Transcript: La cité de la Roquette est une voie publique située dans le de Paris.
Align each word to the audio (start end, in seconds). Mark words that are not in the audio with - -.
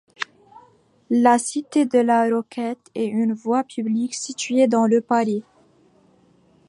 La 1.11 1.37
cité 1.37 1.85
de 1.85 1.99
la 1.99 2.27
Roquette 2.27 2.89
est 2.95 3.05
une 3.05 3.33
voie 3.33 3.63
publique 3.63 4.15
située 4.15 4.65
dans 4.65 4.87
le 4.87 4.95
de 4.95 4.99
Paris. 5.05 5.43